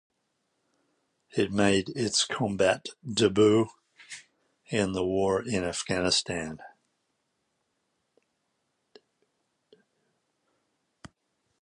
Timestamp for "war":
5.05-5.47